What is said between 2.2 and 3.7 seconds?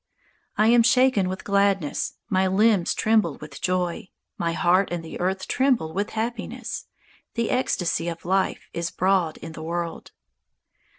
My limbs tremble with